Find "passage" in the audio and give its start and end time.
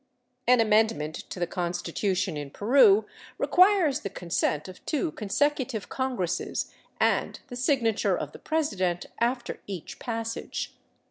9.99-10.73